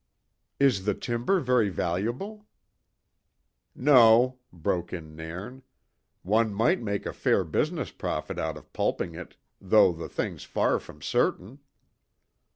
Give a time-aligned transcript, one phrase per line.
[0.59, 2.47] "Is the timber very valuable?"
[3.75, 5.61] "No," broke in Nairn.
[6.23, 10.79] "One might make a fair business profit out of pulping it, though the thing's far
[10.79, 11.59] from certain."